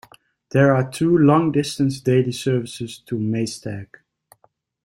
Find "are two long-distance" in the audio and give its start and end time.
0.73-1.99